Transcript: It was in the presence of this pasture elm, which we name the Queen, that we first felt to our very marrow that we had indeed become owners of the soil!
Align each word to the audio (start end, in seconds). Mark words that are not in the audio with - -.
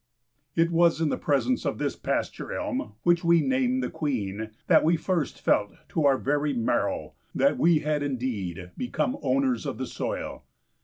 It 0.55 0.71
was 0.71 0.99
in 0.99 1.09
the 1.09 1.15
presence 1.19 1.63
of 1.63 1.77
this 1.77 1.95
pasture 1.95 2.51
elm, 2.51 2.93
which 3.03 3.23
we 3.23 3.39
name 3.39 3.81
the 3.81 3.89
Queen, 3.91 4.49
that 4.65 4.83
we 4.83 4.97
first 4.97 5.39
felt 5.39 5.73
to 5.89 6.05
our 6.07 6.17
very 6.17 6.53
marrow 6.53 7.13
that 7.35 7.59
we 7.59 7.81
had 7.81 8.01
indeed 8.01 8.71
become 8.75 9.19
owners 9.21 9.63
of 9.67 9.77
the 9.77 9.85
soil! 9.85 10.41